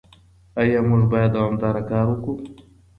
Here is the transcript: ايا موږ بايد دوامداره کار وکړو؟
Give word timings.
ايا 0.59 0.79
موږ 0.89 1.03
بايد 1.11 1.31
دوامداره 1.35 1.81
کار 1.89 2.05
وکړو؟ 2.09 2.33